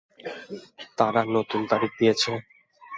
[0.97, 2.31] তারা নতুন তারিখ দিয়েছে?